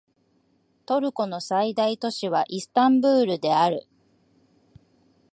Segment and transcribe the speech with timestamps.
[0.87, 3.87] トルコの最大都市はイスタンブールである